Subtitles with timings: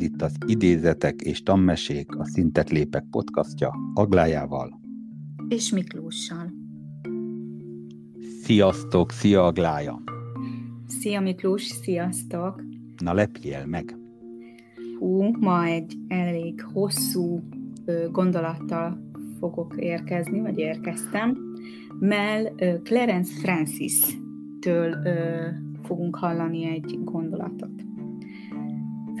[0.00, 4.80] Ez itt az Idézetek és Tammesék, a Szintet Lépek podcastja Aglájával.
[5.48, 6.52] És Miklóssal.
[8.42, 10.02] Sziasztok, szia Aglája!
[10.86, 12.62] Szia Miklós, sziasztok!
[13.02, 13.96] Na lepjél meg!
[14.98, 17.40] Hú, ma egy elég hosszú
[18.10, 21.36] gondolattal fogok érkezni, vagy érkeztem.
[21.98, 24.96] Mel Clarence Francis-től
[25.82, 27.89] fogunk hallani egy gondolatot.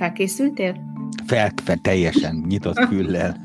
[0.00, 0.76] Felkészültél?
[1.26, 3.36] Fel, fel teljesen nyitott füllel.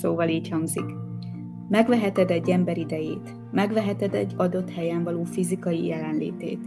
[0.00, 0.84] szóval így hangzik.
[1.68, 6.60] Megveheted egy ember idejét, megveheted egy adott helyen való fizikai jelenlétét,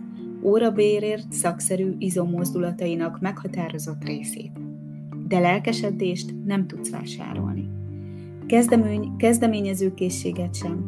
[0.44, 4.52] órabérért szakszerű izomozdulatainak meghatározott részét.
[5.28, 7.68] De lelkesedést nem tudsz vásárolni.
[8.48, 10.86] Kezdemény, kezdeményezőkészséget sem.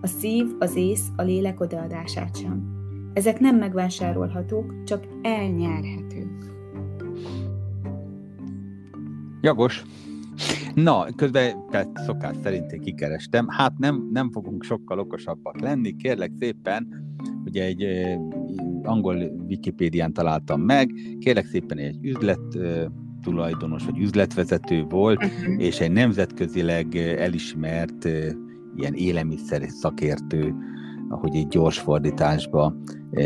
[0.00, 2.69] A szív, az ész, a lélek odaadását sem.
[3.12, 6.52] Ezek nem megvásárolhatók, csak elnyerhetők.
[9.40, 9.84] Jagos.
[10.74, 13.48] Na, közben tehát szokás szerint én kikerestem.
[13.48, 16.88] Hát nem, nem fogunk sokkal okosabbak lenni, kérlek szépen,
[17.44, 17.84] ugye egy
[18.82, 19.16] angol
[19.48, 22.58] Wikipédián találtam meg, kérlek szépen egy üzlet
[23.22, 25.62] tulajdonos, vagy üzletvezető volt, uh-huh.
[25.62, 28.04] és egy nemzetközileg elismert
[28.76, 30.54] ilyen élelmiszer szakértő,
[31.10, 32.74] ahogy egy gyors fordításba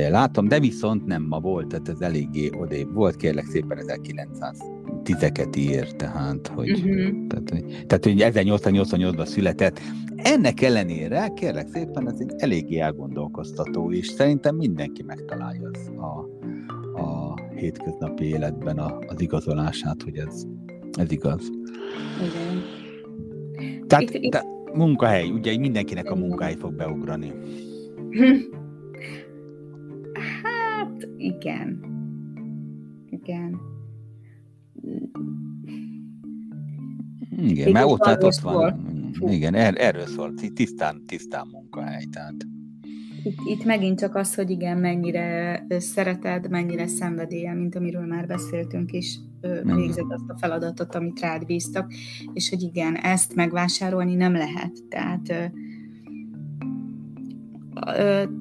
[0.09, 4.59] látom, de viszont nem ma volt, tehát ez eléggé odébb volt, kérlek szépen 1900
[5.03, 7.27] tizeket ír, tehát, hogy, uh-huh.
[7.27, 9.81] tehát, hogy, tehát, hogy 1888-ban született.
[10.17, 16.29] Ennek ellenére, kérlek szépen, ez egy eléggé elgondolkoztató, és szerintem mindenki megtalálja az a,
[17.01, 20.43] a hétköznapi életben a, az igazolását, hogy ez,
[20.99, 21.51] ez igaz.
[22.19, 22.63] Igen.
[23.87, 24.45] Tehát, itt, itt...
[24.73, 27.33] munkahely, ugye mindenkinek a munkahely fog beugrani.
[30.43, 31.81] Hát, igen.
[33.11, 33.61] Igen.
[37.37, 39.13] Igen, mert ott, hát ott van.
[39.13, 39.29] Fú.
[39.29, 42.05] Igen, er, erről szól, tisztán, tisztán munkahely.
[42.05, 42.35] Tehát.
[43.23, 48.93] Itt, itt megint csak az, hogy igen, mennyire szereted, mennyire szenvedélye, mint amiről már beszéltünk
[48.93, 49.19] is,
[49.63, 51.93] végzed azt a feladatot, amit rád bíztak,
[52.33, 54.73] és hogy igen, ezt megvásárolni nem lehet.
[54.89, 55.53] Tehát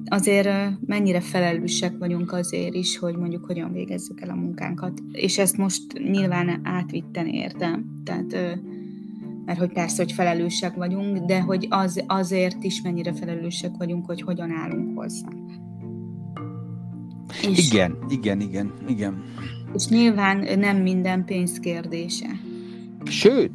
[0.06, 0.48] azért
[0.86, 5.02] mennyire felelősek vagyunk azért is, hogy mondjuk hogyan végezzük el a munkánkat.
[5.12, 8.00] És ezt most nyilván átvitten értem.
[8.04, 8.58] Tehát,
[9.44, 14.22] mert hogy persze, hogy felelősek vagyunk, de hogy az, azért is mennyire felelősek vagyunk, hogy
[14.22, 15.28] hogyan állunk hozzá.
[17.50, 19.22] És, igen, igen, igen, igen.
[19.74, 22.26] És nyilván nem minden pénz kérdése.
[23.04, 23.50] Sőt,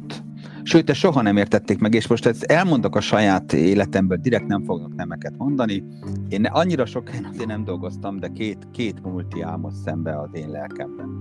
[0.70, 4.64] Sőt, ezt soha nem értették meg, és most ezt elmondok a saját életemből, direkt nem
[4.64, 5.84] fognak nemeket mondani.
[6.28, 10.50] Én annyira sok helyen azért nem dolgoztam, de két, két multi álmos szembe az én
[10.50, 11.20] lelkemben.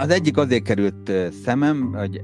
[0.00, 1.12] Az egyik azért került
[1.44, 2.20] szemem, hogy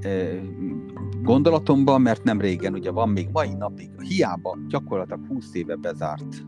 [1.21, 6.45] gondolatomban, mert nem régen, ugye van még mai napig, hiába gyakorlatilag 20 éve bezárt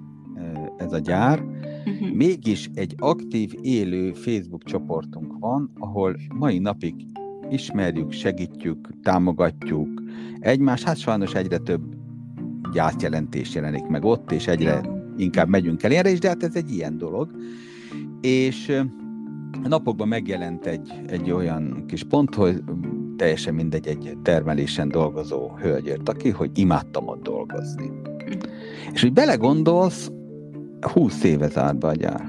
[0.77, 2.11] ez a gyár, uh-huh.
[2.13, 6.93] mégis egy aktív, élő Facebook csoportunk van, ahol mai napig
[7.51, 10.01] ismerjük, segítjük, támogatjuk
[10.39, 10.83] egymás.
[10.83, 11.81] Hát sajnos egyre több
[12.73, 14.81] gyászjelentés jelenik meg ott, és egyre
[15.17, 17.31] inkább megyünk el erre is, de hát ez egy ilyen dolog.
[18.21, 18.81] És
[19.63, 22.63] napokban megjelent egy, egy olyan kis pont, hogy
[23.17, 27.91] teljesen mindegy, egy termelésen dolgozó hölgyért, aki, hogy imádtam ott dolgozni.
[28.25, 28.31] Hm.
[28.93, 30.11] És hogy belegondolsz,
[30.81, 32.25] 20 éve zárt be a gyár.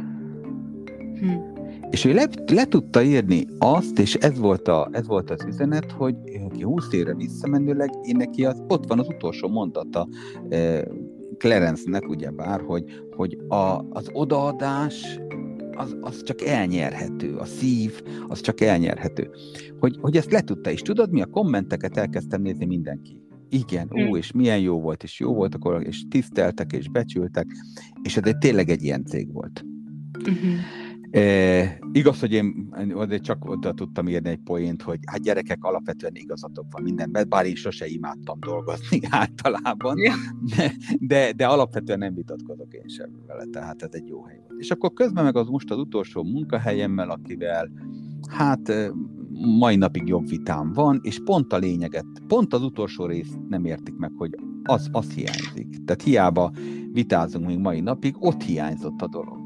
[1.18, 1.51] Hm.
[1.92, 5.90] És ő le, le tudta írni azt, és ez volt, a, ez volt az üzenet,
[5.90, 6.14] hogy
[6.54, 10.08] ki 20 évre visszamenőleg, én neki az, ott van az utolsó mondata
[10.48, 10.82] eh,
[11.38, 12.84] Clarence-nek, ugyebár, hogy,
[13.16, 15.18] hogy a, az odaadás
[15.76, 19.30] az, az csak elnyerhető, a szív, az csak elnyerhető.
[19.78, 21.22] Hogy, hogy ezt le tudta, és tudod mi?
[21.22, 23.20] A kommenteket elkezdtem nézni mindenki.
[23.48, 24.14] Igen, mm.
[24.14, 27.46] és milyen jó volt, és jó volt akkor, és tiszteltek, és becsültek,
[28.02, 29.64] és ez egy, tényleg egy ilyen cég volt.
[30.18, 30.54] Uh-huh.
[31.12, 32.70] E, igaz, hogy én
[33.20, 37.54] csak oda tudtam írni egy poént, hogy hát gyerekek, alapvetően igazatok van mindenben, bár én
[37.54, 39.96] sose imádtam dolgozni általában,
[40.56, 44.60] de, de, de alapvetően nem vitatkozok én sem vele, tehát ez egy jó hely volt.
[44.60, 47.70] És akkor közben meg az most az utolsó munkahelyemmel, akivel
[48.28, 48.72] hát
[49.58, 53.96] mai napig jobb vitám van, és pont a lényeget, pont az utolsó részt nem értik
[53.96, 54.30] meg, hogy
[54.62, 55.84] az, az hiányzik.
[55.84, 56.52] Tehát hiába
[56.92, 59.41] vitázunk még mai napig, ott hiányzott a dolog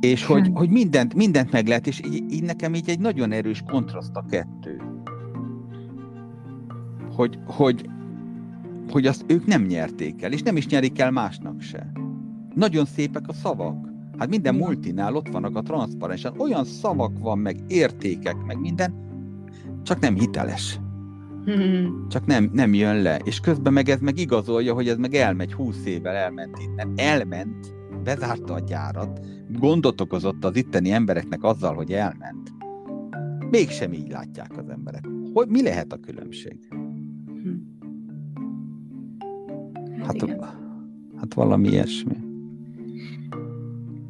[0.00, 3.62] és hogy, hogy mindent, mindent meg lehet, és így, így nekem így egy nagyon erős
[3.66, 4.80] kontraszt a kettő.
[7.14, 7.88] Hogy, hogy,
[8.90, 11.92] hogy azt ők nem nyerték el, és nem is nyerik el másnak se.
[12.54, 13.86] Nagyon szépek a szavak,
[14.18, 18.94] Hát minden multinál ott vannak a transzparensen, olyan szavak van, meg értékek, meg minden,
[19.82, 20.80] csak nem hiteles.
[22.08, 23.16] Csak nem, nem jön le.
[23.24, 26.92] És közben meg ez meg igazolja, hogy ez meg elmegy, húsz évvel elment innen.
[26.96, 27.74] Elment,
[28.06, 29.20] bezárta a gyárat,
[29.58, 32.52] gondot okozott az itteni embereknek azzal, hogy elment.
[33.50, 35.08] Mégsem így látják az emberek.
[35.32, 36.58] Hogy mi lehet a különbség?
[37.42, 37.50] Hm.
[40.02, 40.56] Hát, hát,
[41.16, 42.16] hát valami ilyesmi.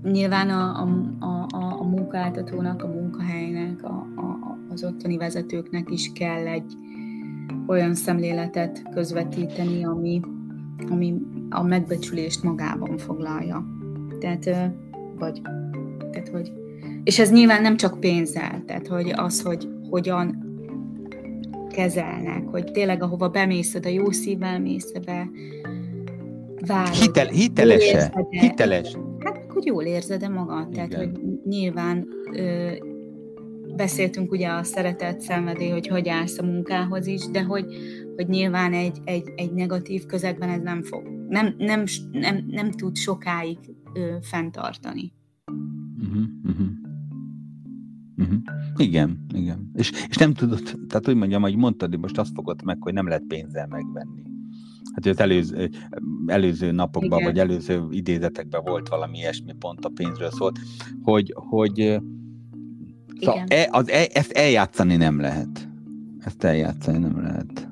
[0.03, 6.47] Nyilván a, a, a, a munkáltatónak, a munkahelynek, a, a, az ottani vezetőknek is kell
[6.47, 6.75] egy
[7.67, 10.21] olyan szemléletet közvetíteni, ami,
[10.91, 11.15] ami
[11.51, 13.76] a megbecsülést magában foglalja.
[14.19, 14.73] Tehát,
[15.19, 15.41] vagy,
[16.11, 16.53] tehát, hogy,
[17.05, 20.45] és ez nyilván nem csak pénzzel, tehát, hogy az, hogy hogyan
[21.71, 25.31] kezelnek, hogy tényleg ahova bemész, a jó szívvel mész be,
[26.67, 26.95] várod.
[26.95, 27.97] Hitel, hiteles
[28.31, 28.97] Hiteles.
[29.19, 30.89] Hát, hogy jól érzed-e magad, Igen.
[30.89, 32.71] tehát, hogy nyilván ö,
[33.77, 37.65] beszéltünk ugye a szeretet szenvedély, hogy hogy állsz a munkához is, de hogy,
[38.17, 42.97] hogy nyilván egy, egy, egy negatív közegben ez nem fog, nem, nem, nem, nem tud
[42.97, 43.59] sokáig
[43.97, 45.13] ö, fenntartani.
[46.03, 46.67] Uh-huh, uh-huh.
[48.17, 48.39] Uh-huh.
[48.77, 49.71] Igen, igen.
[49.75, 53.09] És, és nem tudod, tehát úgy mondjam, hogy mondtad, most azt fogod meg, hogy nem
[53.09, 54.23] lehet pénzzel megvenni.
[54.95, 55.71] Hát az előző,
[56.27, 57.33] előző napokban, igen.
[57.33, 60.59] vagy előző idézetekben volt valami ilyesmi pont a pénzről szólt,
[61.03, 62.01] hogy, hogy
[63.21, 65.69] Szóval e, az, e, ezt eljátszani nem lehet.
[66.19, 67.69] Ezt eljátszani nem lehet.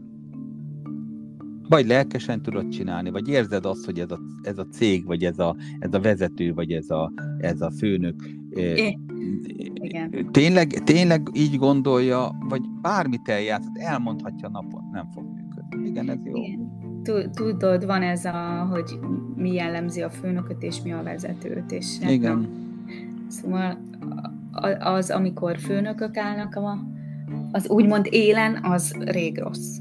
[1.69, 5.38] Vagy lelkesen tudod csinálni, vagy érzed azt, hogy ez a, ez a cég, vagy ez
[5.38, 8.99] a, ez a vezető, vagy ez a, ez a főnök é.
[9.75, 10.28] Igen.
[10.31, 15.88] Tényleg, tényleg így gondolja, vagy bármit eljátszott, elmondhatja napon, nem fog működni.
[15.88, 16.37] Igen, ez jó.
[16.37, 16.72] Igen.
[17.34, 18.99] Tudod, van ez a, hogy
[19.37, 21.72] mi jellemzi a főnököt, és mi a vezetőt.
[21.72, 22.38] És hát Igen.
[22.38, 22.62] Nem.
[23.28, 23.78] Szóval
[24.78, 26.78] az, amikor főnökök állnak a,
[27.52, 29.78] az úgymond élen, az rég rossz.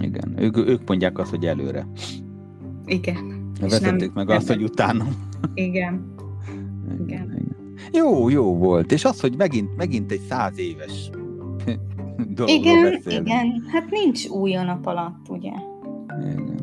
[0.00, 1.86] Igen, ők, ők mondják azt, hogy előre.
[2.86, 3.50] Igen.
[3.60, 5.06] Vezették meg nem azt, hogy utána.
[5.54, 6.14] Igen.
[7.06, 7.30] Igen.
[7.30, 7.56] Igen.
[7.92, 8.92] Jó, jó volt.
[8.92, 11.10] És az, hogy megint, megint egy száz éves
[12.46, 13.26] Igen, beszélünk.
[13.26, 13.64] igen.
[13.72, 15.52] Hát nincs új a nap alatt, ugye?
[16.20, 16.61] Igen.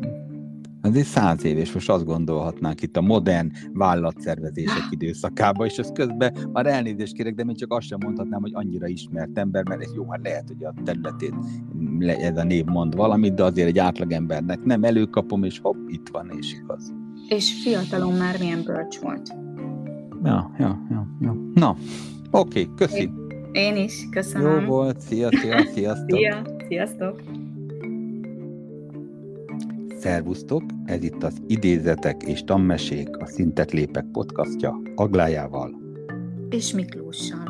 [0.90, 5.90] Ez egy száz év, és most azt gondolhatnánk itt a modern vállalatszervezések időszakában, és ez
[5.92, 9.82] közben, már elnézést kérek, de még csak azt sem mondhatnám, hogy annyira ismert ember, mert
[9.82, 11.34] ez jó, hát lehet, hogy a területén
[12.00, 16.30] ez a név mond valamit, de azért egy átlagembernek nem előkapom, és hopp, itt van,
[16.38, 16.92] és igaz.
[17.28, 19.34] És fiatalon már milyen bölcs volt.
[20.24, 21.36] Ja, ja, ja, ja.
[21.54, 21.76] Na,
[22.30, 23.10] oké, okay, köszi.
[23.52, 24.60] Én is, köszönöm.
[24.60, 26.18] Jó volt, szia, szia, sziasztok.
[26.18, 27.22] Szia, sziasztok.
[30.00, 35.80] Szervusztok, ez itt az Idézetek és Tammesék, a Szintet Lépek podcastja Aglájával
[36.50, 37.49] és Miklóssal.